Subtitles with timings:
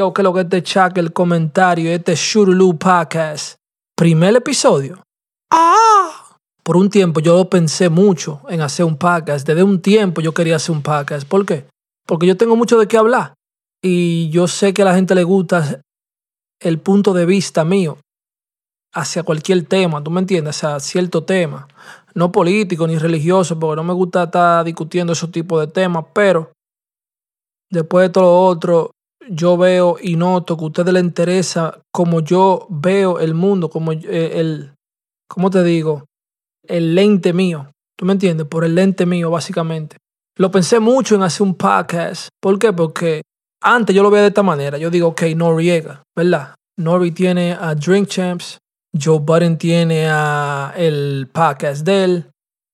[0.00, 3.56] Yo, que lo que te chaque el comentario, este Shurulu Podcast.
[3.94, 5.02] Primer episodio.
[5.52, 6.38] ¡Ah!
[6.64, 9.46] Por un tiempo yo pensé mucho en hacer un podcast.
[9.46, 11.28] Desde un tiempo yo quería hacer un podcast.
[11.28, 11.66] ¿Por qué?
[12.06, 13.34] Porque yo tengo mucho de qué hablar.
[13.82, 15.82] Y yo sé que a la gente le gusta
[16.62, 17.98] el punto de vista mío
[18.94, 20.64] hacia cualquier tema, ¿tú me entiendes?
[20.64, 21.68] Hacia cierto tema.
[22.14, 26.52] No político ni religioso, porque no me gusta estar discutiendo esos tipos de temas, pero
[27.70, 28.92] después de todo lo otro,
[29.32, 33.92] yo veo y noto que a ustedes les interesa como yo veo el mundo, como
[33.92, 34.74] eh, el,
[35.28, 36.06] ¿cómo te digo?
[36.66, 37.70] El lente mío.
[37.96, 38.46] ¿Tú me entiendes?
[38.48, 39.96] Por el lente mío, básicamente.
[40.36, 42.28] Lo pensé mucho en hacer un podcast.
[42.40, 42.72] ¿Por qué?
[42.72, 43.22] Porque
[43.62, 44.78] antes yo lo veía de esta manera.
[44.78, 46.54] Yo digo, ok, Noriega, ¿verdad?
[46.76, 48.58] Nori tiene a Drink Champs,
[48.98, 52.30] Joe Budden tiene a el podcast de él,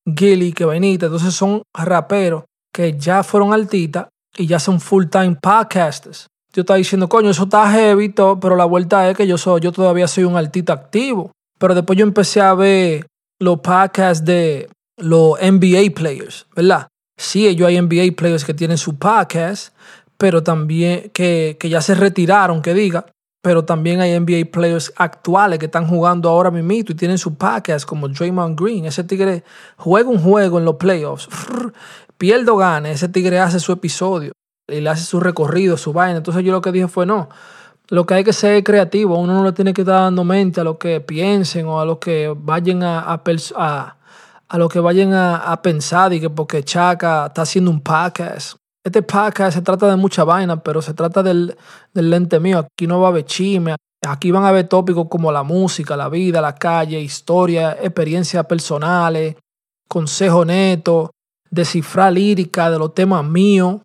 [0.07, 1.07] Gilly, que vainita.
[1.07, 6.29] Entonces son raperos que ya fueron altitas y ya son full time podcasters.
[6.57, 9.61] Yo estaba diciendo, coño, eso está heavy, todo, pero la vuelta es que yo, soy,
[9.61, 11.31] yo todavía soy un altita activo.
[11.59, 13.07] Pero después yo empecé a ver
[13.39, 16.89] los podcasts de los NBA players, ¿verdad?
[17.19, 19.75] Sí, ellos hay NBA players que tienen su podcast,
[20.17, 23.05] pero también que, que ya se retiraron, que diga,
[23.43, 27.85] pero también hay NBA players actuales que están jugando ahora mismo y tienen su podcast
[27.87, 28.87] como Draymond Green.
[28.87, 29.45] Ese tigre
[29.77, 31.29] juega un juego en los playoffs,
[32.17, 34.33] pierde o gane, ese tigre hace su episodio
[34.69, 36.19] y le hace su recorrido, su vaina.
[36.19, 37.29] Entonces yo lo que dije fue no.
[37.89, 40.65] Lo que hay que ser creativo, uno no le tiene que estar dando mente a
[40.65, 43.97] lo que piensen o a lo que vayan a, a,
[44.49, 48.57] a, que vayan a, a pensar y que porque Chaka está haciendo un podcast.
[48.85, 51.57] Este podcast se trata de mucha vaina, pero se trata del,
[51.93, 52.61] del lente mío.
[52.61, 53.77] Aquí no va a haber chisme.
[54.07, 59.37] Aquí van a haber tópicos como la música, la vida, la calle, historia, experiencias personales,
[59.89, 61.11] consejo neto,
[61.51, 63.81] descifrar lírica de los temas míos.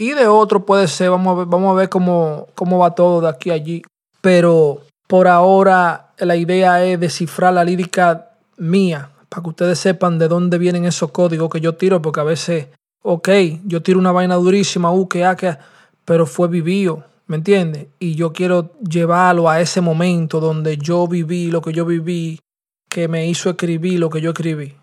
[0.00, 3.20] Y de otro puede ser, vamos a ver, vamos a ver cómo, cómo va todo
[3.20, 3.82] de aquí a allí.
[4.22, 10.28] Pero por ahora la idea es descifrar la lírica mía, para que ustedes sepan de
[10.28, 12.68] dónde vienen esos códigos que yo tiro, porque a veces
[13.02, 13.28] ok,
[13.66, 15.56] yo tiro una vaina durísima, uh, que, ah, que,
[16.04, 17.88] pero fue vivido, ¿me entiendes?
[17.98, 22.40] Y yo quiero llevarlo a ese momento donde yo viví lo que yo viví,
[22.88, 24.74] que me hizo escribir lo que yo escribí.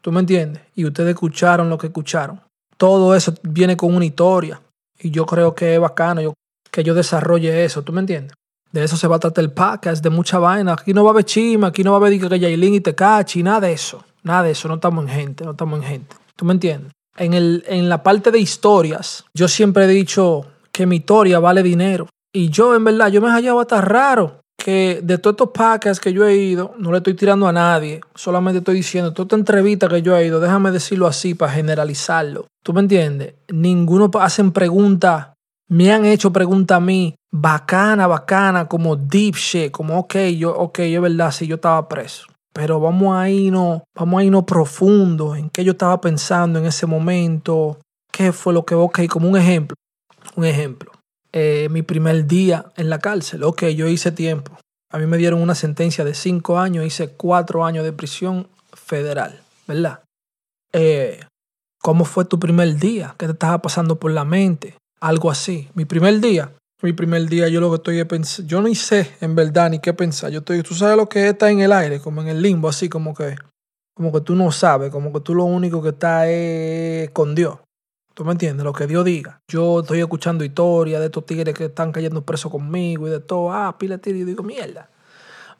[0.00, 0.62] ¿Tú me entiendes?
[0.74, 2.40] Y ustedes escucharon lo que escucharon.
[2.80, 4.62] Todo eso viene con una historia.
[4.98, 6.32] Y yo creo que es bacano yo,
[6.70, 8.32] que yo desarrolle eso, ¿tú me entiendes?
[8.72, 10.72] De eso se va a tratar el podcast, de mucha vaina.
[10.72, 12.94] Aquí no va a haber chima, aquí no va a haber que Yailin y te
[12.94, 14.02] cachi, nada de eso.
[14.22, 16.16] Nada de eso, no estamos en gente, no estamos en gente.
[16.36, 16.92] ¿Tú me entiendes?
[17.20, 21.62] en, el, en la parte de historias, yo siempre he dicho que mi historia vale
[21.62, 22.08] dinero.
[22.32, 26.00] Y yo, en verdad, yo me he hallado hasta raro que de todos estos podcasts
[26.00, 29.36] que yo he ido, no le estoy tirando a nadie, solamente estoy diciendo, toda esta
[29.36, 32.46] entrevista que yo he ido, déjame decirlo así para generalizarlo.
[32.62, 33.34] ¿Tú me entiendes?
[33.48, 35.28] Ninguno hacen preguntas,
[35.68, 40.80] me han hecho preguntas a mí, bacana, bacana, como deep shit, como ok, yo, ok,
[40.80, 45.50] es verdad, si yo estaba preso pero vamos a irnos, vamos a irnos profundo en
[45.50, 47.78] qué yo estaba pensando en ese momento,
[48.10, 49.76] qué fue lo que, ok, como un ejemplo,
[50.36, 50.90] un ejemplo,
[51.32, 54.58] eh, mi primer día en la cárcel, ok, yo hice tiempo,
[54.92, 59.40] a mí me dieron una sentencia de cinco años, hice cuatro años de prisión federal,
[59.66, 60.00] ¿verdad?
[60.72, 61.20] Eh,
[61.80, 63.14] ¿Cómo fue tu primer día?
[63.16, 64.76] ¿Qué te estaba pasando por la mente?
[65.00, 65.68] Algo así.
[65.74, 66.52] Mi primer día,
[66.82, 69.94] mi primer día yo lo que estoy pensando, yo ni sé en verdad ni qué
[69.94, 70.30] pensar.
[70.30, 72.88] Yo estoy, tú sabes lo que está en el aire, como en el limbo, así
[72.88, 73.36] como que,
[73.94, 77.58] como que tú no sabes, como que tú lo único que está es con Dios.
[78.20, 78.64] ¿Tú me entiendes?
[78.64, 79.40] Lo que Dios diga.
[79.48, 83.50] Yo estoy escuchando historias de estos tigres que están cayendo presos conmigo y de todo.
[83.50, 84.90] Ah, pila de y digo, mierda.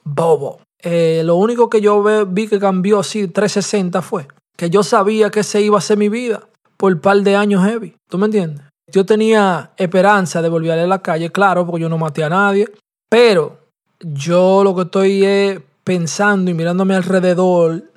[0.04, 0.60] Bobo.
[0.78, 4.28] Eh, lo único que yo vi que cambió así 360 fue
[4.58, 7.64] que yo sabía que se iba a ser mi vida por un par de años
[7.64, 7.96] heavy.
[8.10, 8.62] ¿Tú me entiendes?
[8.92, 12.70] Yo tenía esperanza de volver a la calle, claro, porque yo no maté a nadie,
[13.08, 13.56] pero
[14.00, 17.89] yo lo que estoy es pensando y mirándome alrededor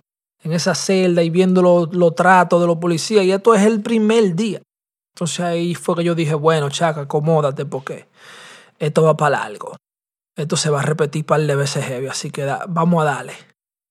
[0.43, 4.35] en esa celda y viendo los tratos de los policías, y esto es el primer
[4.35, 4.61] día.
[5.16, 8.07] Entonces ahí fue que yo dije, bueno, chaca, acomódate porque
[8.79, 9.75] esto va para largo.
[10.35, 13.34] Esto se va a repetir par de veces heavy, así que vamos a darle.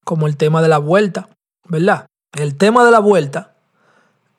[0.05, 1.29] Como el tema de la vuelta,
[1.69, 2.07] ¿verdad?
[2.33, 3.55] El tema de la vuelta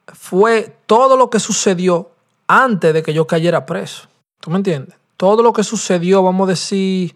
[0.07, 2.12] fue todo lo que sucedió
[2.48, 4.09] antes de que yo cayera preso.
[4.42, 4.95] ¿Tú me entiendes?
[5.16, 7.16] Todo lo que sucedió, vamos a decir,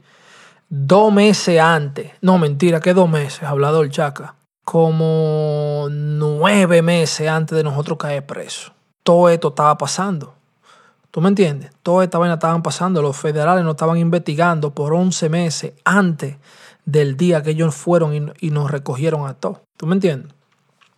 [0.70, 2.14] dos meses antes.
[2.22, 4.37] No, mentira, que dos meses, hablador chaca.
[4.70, 8.74] Como nueve meses antes de nosotros caer preso.
[9.02, 10.34] Todo esto estaba pasando.
[11.10, 11.72] ¿Tú me entiendes?
[11.84, 13.02] Toda esta vaina estaban pasando.
[13.02, 16.36] Los federales nos estaban investigando por 11 meses antes
[16.84, 19.60] del día que ellos fueron y, nos recogieron a todos.
[19.78, 20.34] ¿Tú me entiendes?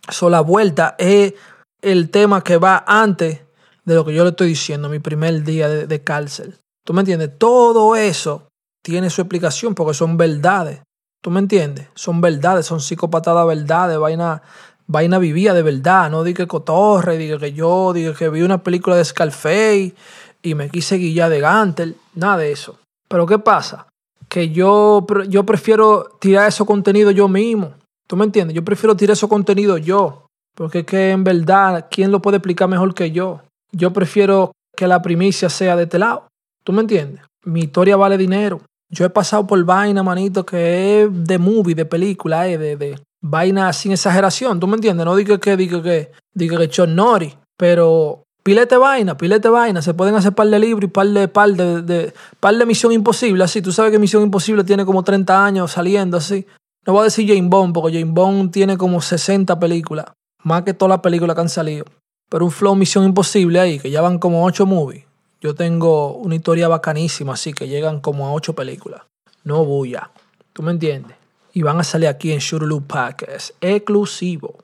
[0.08, 1.34] Eso, la vuelta es
[1.80, 3.40] el tema que va antes
[3.84, 6.58] de lo que yo le estoy diciendo, mi primer día de, cárcel.
[6.84, 7.38] ¿Tú me entiendes?
[7.38, 8.48] Todo eso
[8.82, 10.80] tiene su explicación porque son verdades.
[11.20, 11.88] ¿Tú me entiendes?
[11.94, 14.42] Son verdades, son psicopatadas verdades, vaina,
[14.86, 16.10] vaina vivía de verdad.
[16.10, 19.94] No diga que cotorre, diga que yo, diga que vi una película de Scarface
[20.42, 21.96] y me quise guillar de Gantel.
[22.14, 22.78] Nada de eso.
[23.08, 23.86] Pero ¿qué pasa?
[24.28, 27.74] Que yo, yo prefiero tirar ese contenido yo mismo.
[28.06, 28.54] ¿Tú me entiendes?
[28.54, 30.26] Yo prefiero tirar ese contenido yo.
[30.54, 33.40] Porque es que en verdad, ¿quién lo puede explicar mejor que yo?
[33.72, 36.28] Yo prefiero que la primicia sea de este lado.
[36.64, 37.22] ¿Tú me entiendes?
[37.44, 38.60] Mi historia vale dinero.
[38.90, 42.98] Yo he pasado por vaina, manito, que es de movie, de película, eh, de, de
[43.20, 44.58] vaina sin exageración.
[44.58, 45.06] ¿Tú me entiendes?
[45.06, 49.80] No digo que, diga que, diga que John Nori, pero pilete vaina, pilete vaina.
[49.80, 53.44] Se pueden hacer par de libros y par de, par de, de, de Misión Imposible,
[53.44, 53.62] así.
[53.62, 56.46] Tú sabes que Misión Imposible tiene como 30 años saliendo, así.
[56.86, 60.06] No voy a decir James Bond, porque James Bond tiene como 60 películas,
[60.42, 61.84] más que todas las películas que han salido.
[62.28, 65.04] Pero un flow Misión Imposible ahí, que ya van como 8 movies.
[65.40, 69.02] Yo tengo una historia bacanísima, así que llegan como a ocho películas.
[69.42, 70.10] No bulla.
[70.52, 71.16] ¿Tú me entiendes?
[71.52, 72.84] Y van a salir aquí en Shurulu
[73.26, 74.58] es exclusivo.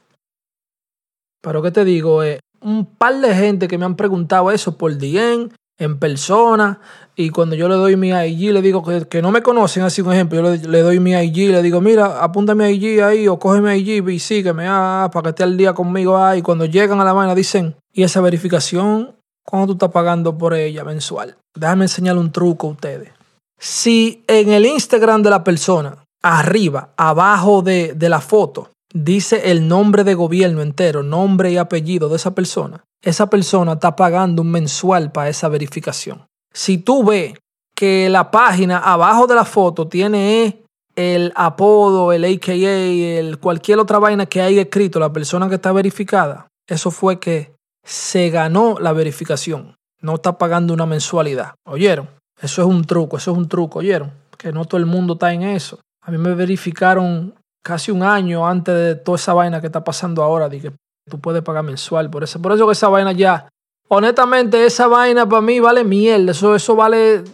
[1.41, 2.23] Pero ¿qué te digo?
[2.23, 6.81] Eh, un par de gente que me han preguntado eso por DM, en persona,
[7.15, 10.13] y cuando yo le doy mi IG, le digo que, no me conocen, así un
[10.13, 13.75] ejemplo, yo le, doy mi IG, le digo, mira, apúntame IG ahí, o coge mi
[13.75, 17.05] IG y sígueme, ah, para que esté al día conmigo, ah, y cuando llegan a
[17.05, 21.37] la vaina dicen, ¿y esa verificación ¿Cuánto tú estás pagando por ella mensual?
[21.55, 23.13] Déjame enseñarle un truco a ustedes.
[23.59, 29.69] Si en el Instagram de la persona, arriba, abajo de, de la foto, dice el
[29.69, 34.51] nombre de gobierno entero, nombre y apellido de esa persona, esa persona está pagando un
[34.51, 36.27] mensual para esa verificación.
[36.53, 37.35] Si tú ves
[37.77, 40.63] que la página abajo de la foto tiene
[40.97, 45.71] el apodo, el AKA, el cualquier otra vaina que haya escrito la persona que está
[45.73, 47.55] verificada, eso fue que
[47.87, 49.77] se ganó la verificación.
[50.03, 51.55] No está pagando una mensualidad.
[51.65, 52.09] ¿Oyeron?
[52.41, 54.13] Eso es un truco, eso es un truco, ¿oyeron?
[54.37, 55.81] Que no todo el mundo está en eso.
[56.03, 60.23] A mí me verificaron casi un año antes de toda esa vaina que está pasando
[60.23, 60.73] ahora, de que
[61.09, 62.11] tú puedes pagar mensual.
[62.11, 63.49] Por eso, por eso que esa vaina ya,
[63.89, 66.29] honestamente, esa vaina para mí vale miel.
[66.29, 67.25] Eso, eso vale,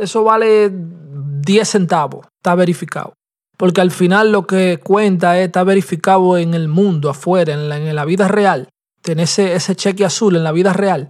[0.00, 2.26] eso vale 10 centavos.
[2.40, 3.12] Está verificado.
[3.56, 7.94] Porque al final lo que cuenta es, está verificado en el mundo, afuera, en en
[7.94, 8.68] la vida real
[9.08, 11.08] tener ese, ese cheque azul en la vida real,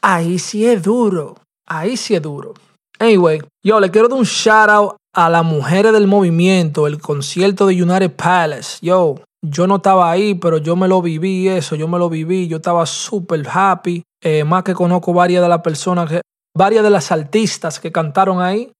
[0.00, 1.34] ahí sí es duro.
[1.66, 2.54] Ahí sí es duro.
[3.00, 7.66] Anyway, yo le quiero dar un shout out a las mujeres del movimiento, el concierto
[7.66, 8.78] de United Palace.
[8.82, 12.46] Yo, yo no estaba ahí, pero yo me lo viví eso, yo me lo viví,
[12.46, 14.04] yo estaba súper happy.
[14.22, 16.20] Eh, más que conozco varias de las personas, que,
[16.56, 18.70] varias de las artistas que cantaron ahí.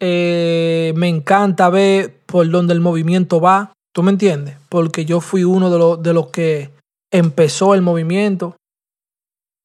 [0.00, 3.72] Eh, me encanta ver por dónde el movimiento va.
[3.92, 4.56] ¿Tú me entiendes?
[4.70, 6.77] Porque yo fui uno de, los de los que
[7.10, 8.56] empezó el movimiento.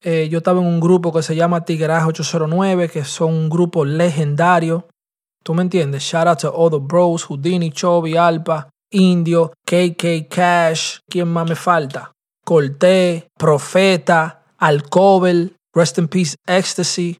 [0.02, 3.84] Eh, yo estaba en un grupo que se llama Tigreaje 809, que son un grupo
[3.84, 4.86] legendario.
[5.42, 6.02] ¿Tú me entiendes?
[6.02, 10.98] Shout out to all the bros, Houdini, Chovy, Alpa, Indio, KK Cash.
[11.08, 12.12] ¿Quién más me falta?
[12.44, 17.16] Corté, Profeta, Alcobel, Rest in Peace Ecstasy.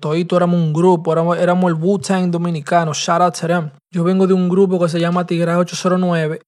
[0.00, 2.94] Todito éramos un grupo, éramos, éramos el Wu-Tang dominicano.
[2.94, 3.70] Shout out to them.
[3.90, 6.40] Yo vengo de un grupo que se llama Tigreaje 809.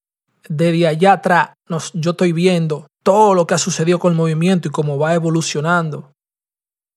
[0.47, 4.67] Desde allá atrás, nos, yo estoy viendo todo lo que ha sucedido con el movimiento
[4.67, 6.11] y cómo va evolucionando.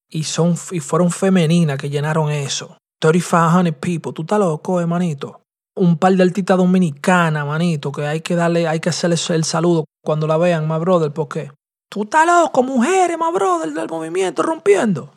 [0.09, 2.77] Y, son, y fueron femeninas que llenaron eso.
[3.01, 4.13] 3500 people.
[4.13, 5.41] Tú estás loco, hermanito.
[5.77, 9.85] Un par de artistas dominicanas, manito, que hay que darle, hay que hacerle el saludo
[10.05, 11.51] cuando la vean, my brother, porque
[11.91, 15.11] tú estás loco, mujeres, my brother, del movimiento rompiendo.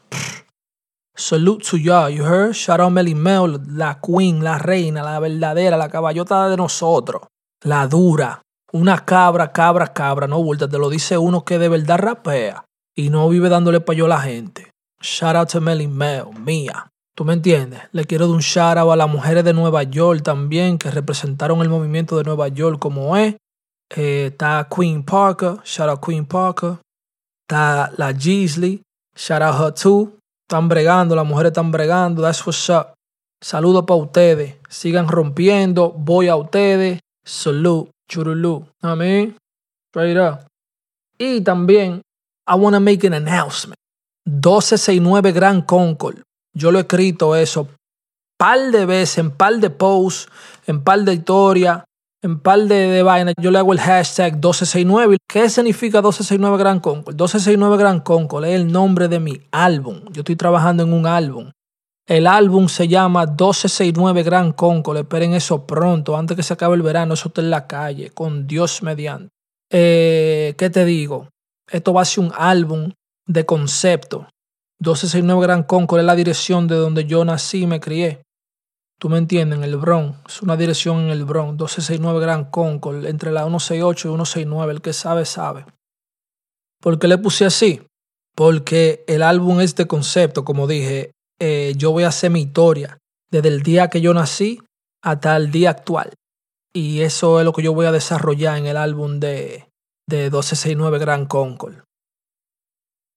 [1.15, 2.53] Salute to y'all, you heard?
[2.53, 7.23] Shout out Melly Mel, la queen, la reina, la verdadera, la caballota de nosotros,
[7.63, 8.41] la dura,
[8.77, 12.65] una cabra, cabra, cabra, no vuelta, te lo dice uno que de verdad rapea
[12.95, 14.71] y no vive dándole payo a la gente.
[15.01, 16.89] Shout out to Melly Mel, mía.
[17.15, 17.81] ¿Tú me entiendes?
[17.91, 21.61] Le quiero dar un shout out a las mujeres de Nueva York también que representaron
[21.61, 23.35] el movimiento de Nueva York como es.
[23.95, 26.77] Eh, está Queen Parker, shout out Queen Parker.
[27.47, 28.81] Está la Gisley,
[29.15, 30.17] shout out her too.
[30.47, 32.97] Están bregando, las mujeres están bregando, that's what's up.
[33.39, 34.55] Saludos para ustedes.
[34.67, 35.91] Sigan rompiendo.
[35.91, 36.99] Voy a ustedes.
[37.23, 37.89] Salud.
[38.09, 38.65] Churulú.
[38.81, 39.35] Mean,
[39.89, 40.47] straight up.
[41.17, 42.01] Y también,
[42.47, 43.77] I want to make an announcement.
[44.25, 46.21] 1269 Grand Concord.
[46.53, 47.67] Yo lo he escrito eso
[48.37, 50.29] par de veces, en par de posts,
[50.67, 51.83] en par de historias,
[52.21, 53.33] en par de, de vainas.
[53.41, 55.17] Yo le hago el hashtag 1269.
[55.27, 57.15] ¿Qué significa 1269 Grand Concord?
[57.15, 60.01] 1269 Grand Concord es el nombre de mi álbum.
[60.11, 61.51] Yo estoy trabajando en un álbum.
[62.07, 64.97] El álbum se llama 1269 Gran Concord.
[64.97, 67.13] Esperen eso pronto, antes que se acabe el verano.
[67.13, 69.29] Eso está en la calle, con Dios mediante.
[69.69, 71.27] Eh, ¿Qué te digo?
[71.69, 72.93] Esto va a ser un álbum
[73.27, 74.29] de concepto.
[74.79, 78.21] 1269 Gran Concord es la dirección de donde yo nací y me crié.
[78.99, 80.17] Tú me entiendes, en el Bronx.
[80.27, 81.51] Es una dirección en el Bronx.
[81.51, 84.73] 1269 Gran Concord, entre la 168 y 169.
[84.73, 85.65] El que sabe, sabe.
[86.79, 87.81] ¿Por qué le puse así?
[88.33, 91.11] Porque el álbum es de concepto, como dije.
[91.39, 92.97] Eh, yo voy a hacer mi historia
[93.29, 94.61] desde el día que yo nací
[95.03, 96.13] hasta el día actual.
[96.73, 99.67] Y eso es lo que yo voy a desarrollar en el álbum de,
[100.07, 101.87] de 1269 Gran Concord.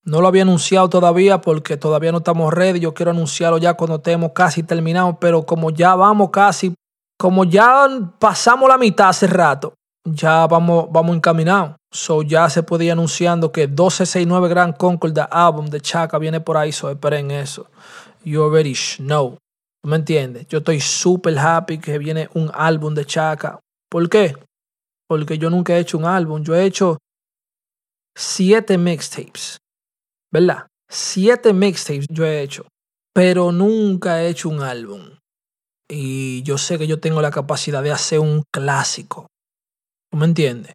[0.03, 2.79] No lo había anunciado todavía porque todavía no estamos ready.
[2.79, 5.17] Yo quiero anunciarlo ya cuando estemos casi terminados.
[5.19, 6.73] Pero como ya vamos casi,
[7.19, 7.87] como ya
[8.17, 11.75] pasamos la mitad hace rato, ya vamos, vamos encaminados.
[11.91, 16.41] So ya se puede ir anunciando que 1269 Grand Concord, the album de Chaka, viene
[16.41, 16.71] por ahí.
[16.71, 17.67] So esperen eso.
[18.23, 19.37] You already know.
[19.83, 20.47] ¿Me entiendes?
[20.47, 23.59] Yo estoy súper happy que viene un álbum de Chaka.
[23.89, 24.35] ¿Por qué?
[25.07, 26.43] Porque yo nunca he hecho un álbum.
[26.43, 26.97] Yo he hecho
[28.15, 29.61] siete mixtapes.
[30.31, 30.67] ¿verdad?
[30.89, 32.65] Siete mixtapes yo he hecho,
[33.13, 35.17] pero nunca he hecho un álbum.
[35.89, 39.27] Y yo sé que yo tengo la capacidad de hacer un clásico.
[40.09, 40.73] ¿Tú me entiendes?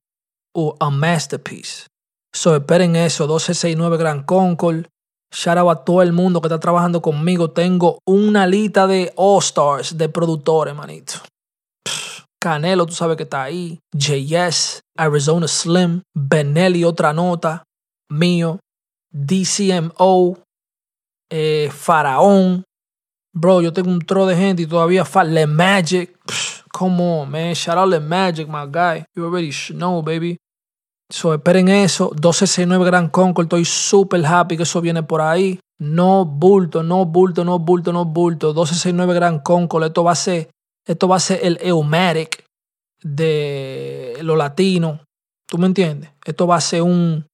[0.54, 1.86] O a masterpiece.
[2.34, 4.86] So esperen eso, 1269 Gran Concord.
[5.32, 7.50] Shout out a todo el mundo que está trabajando conmigo.
[7.50, 11.14] Tengo una lista de All-Stars de productores, manito.
[12.40, 13.80] Canelo, tú sabes que está ahí.
[13.92, 17.64] JS, Arizona Slim, Benelli, otra nota.
[18.08, 18.60] Mío.
[19.10, 20.38] DCMO,
[21.30, 22.64] eh, Faraón.
[23.34, 26.16] Bro, yo tengo un tro de gente y todavía Le Magic.
[26.72, 27.54] come on, man.
[27.54, 29.04] Shout out Le Magic, my guy.
[29.14, 30.38] You already know, baby.
[31.10, 32.10] So, esperen eso.
[32.10, 33.46] 1269 Gran Concord.
[33.46, 35.60] Estoy super happy que eso viene por ahí.
[35.78, 38.48] No bulto, no bulto, no bulto, no bulto.
[38.48, 39.84] 1269 Gran Concord.
[39.84, 40.50] Esto va a ser,
[40.86, 42.44] esto va a ser el Eumatic
[43.02, 45.00] de lo latino.
[45.48, 46.10] ¿Tú me entiendes?
[46.24, 47.24] Esto va a ser un,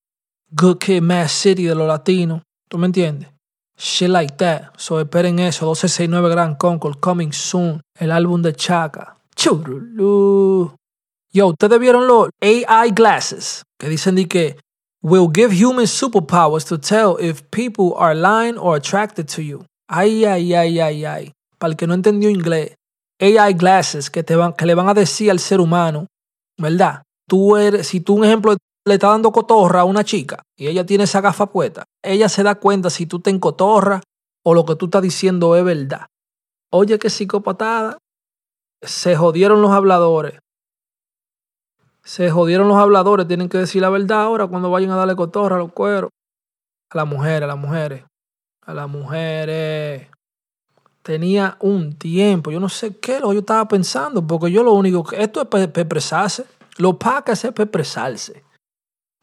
[0.55, 2.43] Good Kid, Mad City de los latinos.
[2.69, 3.31] ¿Tú me entiendes?
[3.79, 4.73] Shit like that.
[4.77, 5.65] So esperen eso.
[5.65, 7.81] 1269 Grand Concord, coming soon.
[7.99, 9.17] El álbum de Chaka.
[9.35, 10.77] Churulu.
[11.35, 14.59] Yo, ustedes vieron los AI glasses que dicen de que
[15.03, 19.65] will give humans superpowers to tell if people are lying or attracted to you.
[19.89, 21.33] Ay, ay, ay, ay, ay.
[21.59, 22.77] Para el que no entendió inglés,
[23.19, 26.07] AI glasses que, te van, que le van a decir al ser humano,
[26.59, 27.03] ¿verdad?
[27.27, 30.85] Tú eres, si tú un ejemplo le está dando cotorra a una chica y ella
[30.85, 34.03] tiene esa gafa puesta, ella se da cuenta si tú te encotorra
[34.45, 36.09] o lo que tú estás diciendo es verdad.
[36.71, 37.97] Oye, qué psicopatada.
[38.83, 40.43] Se jodieron los habladores.
[42.05, 43.29] Se jodieron los habladores.
[43.29, 46.11] Tienen que decir la verdad ahora cuando vayan a darle cotorra a los cueros.
[46.91, 48.05] A las mujeres, a las mujeres.
[48.63, 50.09] A las mujeres.
[51.03, 52.51] Tenía un tiempo.
[52.51, 54.27] Yo no sé qué lo yo estaba pensando.
[54.27, 55.23] Porque yo lo único que.
[55.23, 56.45] Esto es para expresarse.
[56.79, 58.45] Lo paca es para expresarse.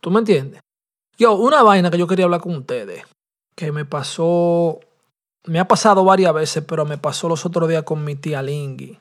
[0.02, 0.62] ¿Tú me entiendes?
[1.18, 3.04] Yo, una vaina que yo quería hablar con ustedes,
[3.54, 4.80] que me pasó,
[5.44, 8.98] me ha pasado varias veces, pero me pasó los otros días con mi tía Lingy.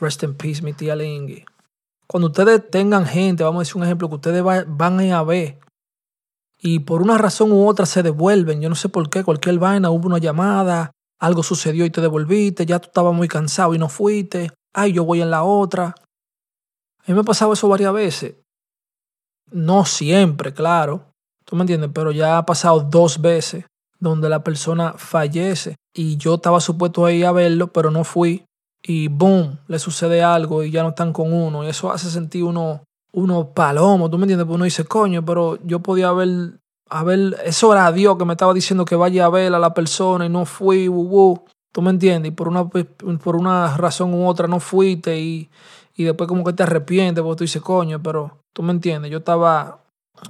[0.00, 1.44] Rest in peace, mi tía Lingy.
[2.10, 5.60] Cuando ustedes tengan gente, vamos a decir un ejemplo, que ustedes van a ver
[6.58, 9.90] y por una razón u otra se devuelven, yo no sé por qué, cualquier vaina,
[9.90, 10.90] hubo una llamada,
[11.20, 15.04] algo sucedió y te devolviste, ya tú estabas muy cansado y no fuiste, ay, yo
[15.04, 15.94] voy en la otra.
[16.98, 18.34] A mí me ha pasado eso varias veces.
[19.52, 21.12] No siempre, claro.
[21.44, 21.90] ¿Tú me entiendes?
[21.94, 23.66] Pero ya ha pasado dos veces
[24.00, 28.44] donde la persona fallece y yo estaba supuesto a ir a verlo, pero no fui
[28.82, 32.44] y boom, le sucede algo y ya no están con uno y eso hace sentir
[32.44, 34.46] uno, uno palomo, ¿tú me entiendes?
[34.46, 38.54] Porque uno dice, coño, pero yo podía haber, haber, eso era Dios que me estaba
[38.54, 40.88] diciendo que vaya a ver a la persona y no fui,
[41.72, 42.32] ¿tú me entiendes?
[42.32, 45.50] Y por una, por una razón u otra no fuiste y,
[45.94, 49.18] y después como que te arrepientes porque tú dices, coño, pero tú me entiendes, yo
[49.18, 49.84] estaba,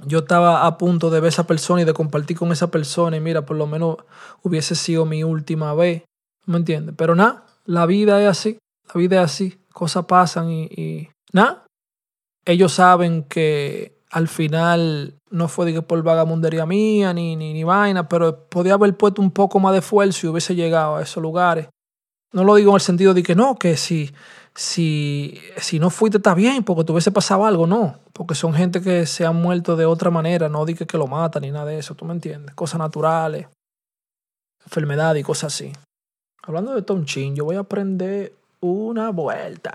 [0.05, 3.21] yo estaba a punto de ver esa persona y de compartir con esa persona y
[3.21, 3.97] mira, por lo menos
[4.43, 6.03] hubiese sido mi última vez,
[6.43, 6.95] ¿tú me entiendes?
[6.97, 8.57] Pero nada, la vida es así,
[8.93, 11.65] la vida es así, cosas pasan y, y nada,
[12.45, 18.09] ellos saben que al final no fue que por vagamundería mía ni, ni, ni vaina,
[18.09, 21.69] pero podía haber puesto un poco más de esfuerzo y hubiese llegado a esos lugares.
[22.33, 24.11] No lo digo en el sentido de que no, que si
[24.53, 27.99] si, si no fuiste está bien porque te hubiese pasado algo, no.
[28.13, 31.43] Porque son gente que se han muerto de otra manera, no dije que lo matan
[31.43, 32.53] ni nada de eso, ¿tú me entiendes?
[32.55, 33.47] Cosas naturales,
[34.65, 35.71] enfermedad y cosas así.
[36.43, 39.73] Hablando de Tonchin, yo voy a aprender una vuelta.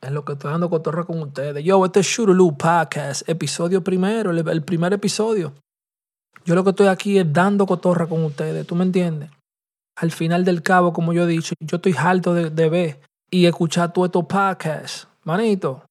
[0.00, 1.64] Es lo que estoy dando cotorra con ustedes.
[1.64, 5.54] Yo, este es Shurulu Podcast, episodio primero, el primer episodio.
[6.44, 9.30] Yo lo que estoy aquí es dando cotorra con ustedes, ¿tú me entiendes?
[9.96, 13.46] Al final del cabo, como yo he dicho, yo estoy harto de, de ver y
[13.46, 15.82] escuchar todos estos podcasts, manito.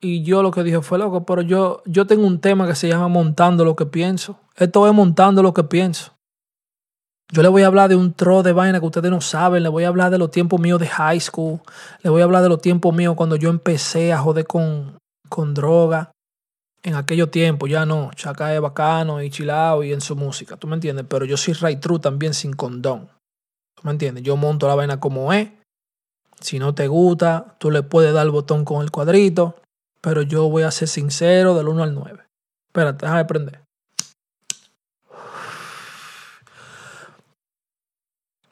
[0.00, 2.86] Y yo lo que dije fue loco, pero yo, yo tengo un tema que se
[2.86, 4.38] llama montando lo que pienso.
[4.56, 6.12] Esto es montando lo que pienso.
[7.32, 9.62] Yo le voy a hablar de un tro de vaina que ustedes no saben.
[9.62, 11.60] Le voy a hablar de los tiempos míos de high school.
[12.02, 14.98] Le voy a hablar de los tiempos míos cuando yo empecé a joder con,
[15.30, 16.12] con droga.
[16.82, 18.10] En aquellos tiempos, ya no.
[18.14, 20.58] Chaca es bacano y chilao y en su música.
[20.58, 21.06] ¿Tú me entiendes?
[21.08, 23.08] Pero yo soy right true también sin condón.
[23.76, 24.22] ¿Tú me entiendes?
[24.24, 25.48] Yo monto la vaina como es.
[26.38, 29.56] Si no te gusta, tú le puedes dar el botón con el cuadrito.
[30.02, 32.24] Pero yo voy a ser sincero del 1 al 9.
[32.68, 33.61] Espérate, déjame prender.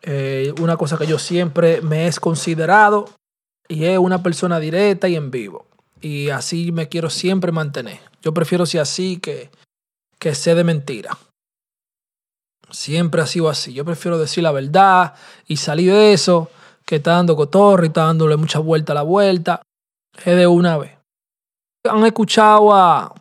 [0.03, 3.11] Eh, una cosa que yo siempre me he considerado
[3.69, 5.67] y es una persona directa y en vivo.
[6.01, 8.01] Y así me quiero siempre mantener.
[8.23, 9.51] Yo prefiero ser así que,
[10.19, 11.17] que sé de mentira.
[12.71, 13.73] Siempre ha sido así.
[13.73, 15.15] Yo prefiero decir la verdad
[15.47, 16.51] y salir de eso
[16.87, 19.63] que está dando cotorre y está dándole mucha vuelta a la vuelta.
[20.25, 20.93] Es de una vez.
[21.89, 23.15] Han escuchado a,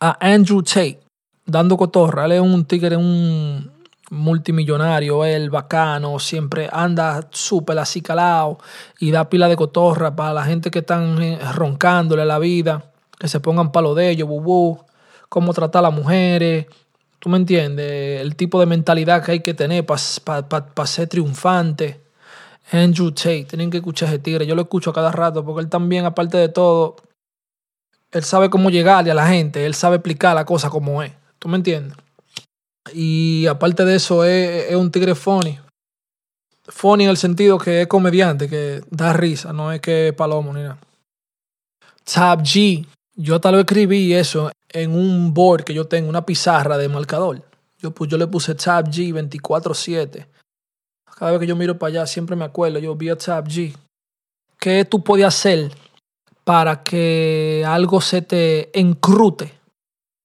[0.00, 1.00] a Andrew Tate
[1.46, 2.26] dando cotorra.
[2.26, 3.70] Él es un tigre, un,
[4.10, 8.58] multimillonario, él bacano, siempre anda súper acicalado
[8.98, 13.28] y da pila de cotorra para la gente que están eh, roncándole la vida, que
[13.28, 14.84] se pongan palo de ellos, bubú,
[15.28, 16.66] cómo tratar a las mujeres,
[17.20, 22.00] tú me entiendes, el tipo de mentalidad que hay que tener para ser triunfante.
[22.72, 25.68] Andrew Tate, tienen que escuchar ese tigre, yo lo escucho a cada rato porque él
[25.68, 26.96] también, aparte de todo,
[28.12, 31.48] él sabe cómo llegarle a la gente, él sabe explicar la cosa como es, tú
[31.48, 31.96] me entiendes.
[32.94, 35.58] Y aparte de eso, es, un tigre funny.
[36.64, 40.52] Funny en el sentido que es comediante, que da risa, no es que es palomo
[40.52, 40.78] ni nada.
[42.04, 42.86] Tab G.
[43.14, 47.42] Yo tal vez escribí eso en un board que yo tengo, una pizarra de marcador.
[47.78, 50.26] Yo, pues, yo le puse Tab G 24-7.
[51.16, 53.74] Cada vez que yo miro para allá, siempre me acuerdo, yo vi a Tab G.
[54.58, 55.70] ¿Qué tú puedes hacer
[56.44, 59.52] para que algo se te encrute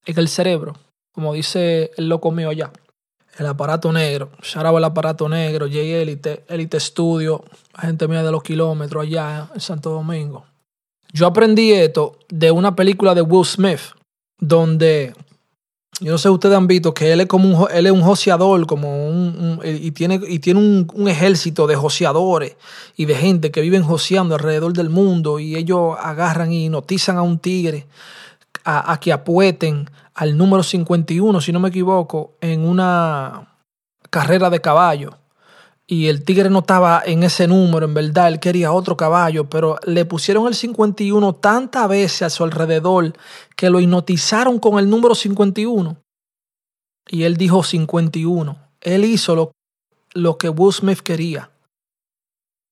[0.05, 0.73] en el cerebro?
[1.15, 2.71] Como dice el loco mío allá.
[3.37, 7.43] El aparato negro, Sharaba el aparato negro, J Elite, Elite Studio,
[7.77, 10.45] gente mía de los kilómetros allá en Santo Domingo.
[11.11, 13.79] Yo aprendí esto de una película de Will Smith,
[14.39, 15.13] donde
[16.01, 18.65] yo no sé si ustedes han visto que él es como un, él es un
[18.65, 22.57] como un, y tiene, y tiene un, un, ejército de joseadores
[22.97, 27.21] y de gente que viven joseando alrededor del mundo y ellos agarran y notizan a
[27.21, 27.85] un tigre
[28.65, 33.59] a, que apueten al número 51, si no me equivoco, en una
[34.09, 35.17] carrera de caballo.
[35.87, 39.77] Y el tigre no estaba en ese número, en verdad, él quería otro caballo, pero
[39.85, 43.13] le pusieron el 51 tantas veces a su alrededor
[43.55, 45.97] que lo hipnotizaron con el número 51.
[47.07, 48.57] Y él dijo 51.
[48.81, 49.51] Él hizo lo,
[50.13, 51.51] lo que Will quería.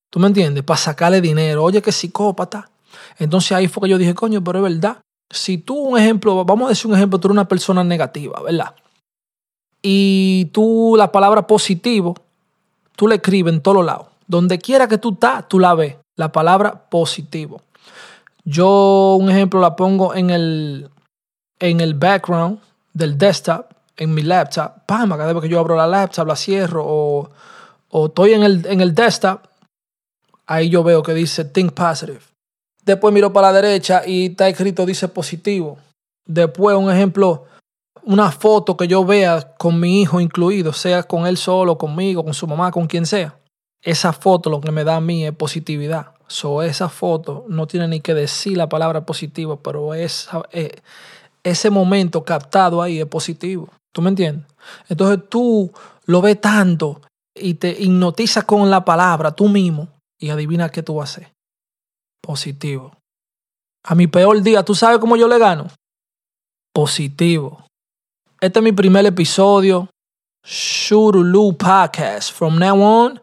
[0.09, 0.63] ¿Tú me entiendes?
[0.63, 1.63] Para sacarle dinero.
[1.63, 2.71] Oye, qué psicópata.
[3.19, 6.67] Entonces ahí fue que yo dije, coño, pero es verdad si tú, un ejemplo, vamos
[6.67, 8.75] a decir un ejemplo, tú eres una persona negativa, ¿verdad?
[9.81, 12.15] Y tú la palabra positivo,
[12.95, 14.07] tú la escribes en todos lados.
[14.27, 15.97] Donde quiera que tú estás, tú la ves.
[16.15, 17.61] La palabra positivo.
[18.45, 20.89] Yo, un ejemplo, la pongo en el,
[21.59, 22.59] en el background
[22.93, 24.85] del desktop, en mi laptop.
[24.85, 27.29] Pam, cada vez que yo abro la laptop, la cierro o,
[27.89, 29.41] o estoy en el, en el desktop,
[30.45, 32.32] ahí yo veo que dice Think Positive.
[32.85, 35.77] Después miro para la derecha y está escrito, dice positivo.
[36.25, 37.45] Después, un ejemplo,
[38.03, 42.33] una foto que yo vea con mi hijo incluido, sea con él solo, conmigo, con
[42.33, 43.37] su mamá, con quien sea.
[43.81, 46.11] Esa foto lo que me da a mí es positividad.
[46.27, 50.81] So, esa foto no tiene ni que decir la palabra positivo, pero esa, eh,
[51.43, 53.69] ese momento captado ahí es positivo.
[53.93, 54.45] ¿Tú me entiendes?
[54.89, 55.71] Entonces tú
[56.05, 57.01] lo ves tanto
[57.35, 61.33] y te hipnotizas con la palabra tú mismo y adivina qué tú vas a hacer
[62.23, 62.91] positivo.
[63.85, 65.67] A mi peor día, ¿tú sabes cómo yo le gano?
[66.73, 67.65] Positivo.
[68.39, 69.89] Este es mi primer episodio.
[70.45, 72.31] Shurulu Podcast.
[72.33, 73.21] From now on,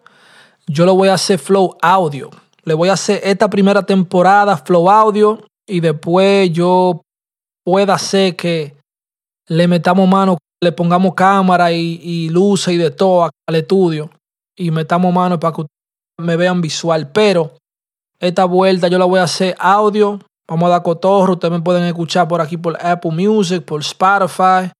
[0.66, 2.30] yo lo voy a hacer flow audio.
[2.64, 7.02] Le voy a hacer esta primera temporada flow audio y después yo
[7.64, 8.76] pueda hacer que
[9.48, 14.10] le metamos mano, le pongamos cámara y, y luces y de todo al estudio
[14.56, 15.66] y metamos mano para que
[16.18, 17.10] me vean visual.
[17.12, 17.59] Pero
[18.20, 20.20] esta vuelta yo la voy a hacer audio.
[20.46, 21.32] Vamos a dar cotorro.
[21.34, 24.70] Ustedes me pueden escuchar por aquí por Apple Music, por Spotify.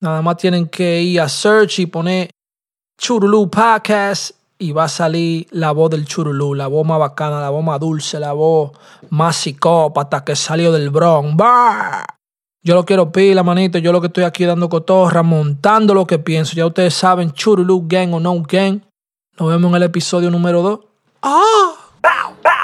[0.00, 2.30] Nada más tienen que ir a search y poner
[2.98, 7.50] Churulú Podcast y va a salir la voz del Churulú, la voz más bacana, la
[7.50, 8.70] voz más dulce, la voz
[9.10, 11.36] más psicópata que salió del Bronx.
[12.62, 13.78] Yo lo quiero pila, manito.
[13.78, 16.54] Yo lo que estoy aquí dando cotorra, montando lo que pienso.
[16.54, 18.82] Ya ustedes saben, Churulú Gang o No Gang.
[19.36, 20.80] Nos vemos en el episodio número 2.
[21.22, 21.81] ¡Ah!
[22.02, 22.61] Bow, bow.